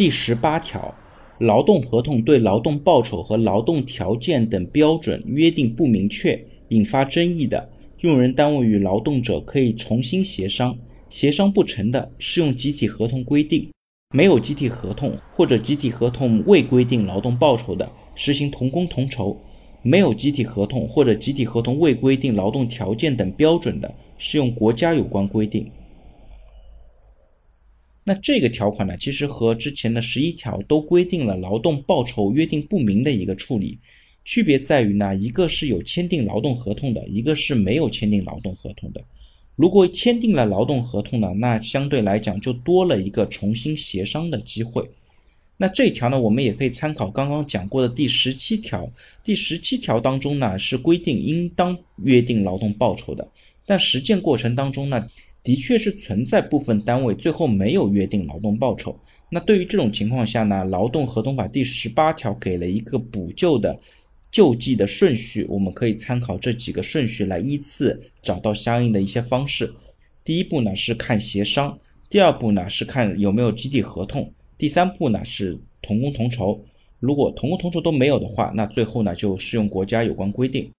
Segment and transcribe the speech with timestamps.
[0.00, 0.94] 第十八条，
[1.40, 10.74] 劳动合同对劳动报酬和劳动条件等标准约定不明确，引发争议的，用人单位与劳动者可以重新协商，
[11.10, 13.68] 协商不成的，适用集体合同规定。
[14.14, 19.36] 没有集体合同或者集体合同未规定劳动报酬的，实行同工同酬；
[19.82, 25.70] 没有集体合同或者集体合同未规定劳动条件等标准的，适用国家有关规定。
[28.10, 33.78] 那这个条款呢，其实和之前的十一条都规定了劳动报酬约定不明的一个处理，
[34.24, 39.00] 区别在于呢，一个是有签订劳动合同的，一个是没有签订劳动合同的。
[39.54, 44.90] 如果签订了劳动合同呢，那相对来讲就多了一个重新协商的机会。
[45.56, 48.90] 那这条呢，我们也可以参考刚刚讲过的第十七条。
[49.22, 53.30] 第十七条当中呢，是规定应当约定劳动报酬的，
[53.64, 55.08] 但实践过程当中呢，
[55.42, 58.98] 的确是存在部分单位最后没有约定劳动报酬。
[59.30, 63.78] 那对于这种情况下呢，劳动合同法第十八条给了一个补救的。
[64.32, 69.74] 救济的顺序，我们可以参考这几个顺序来依次找到相应的一些方式。
[70.22, 71.76] 第一步呢是看协商，
[72.08, 76.64] 第二步呢是看有没有集体合同，第三步呢是同工同酬。
[77.00, 80.70] 如果同工同酬都没有的话，那最后呢就适用国家有关规定。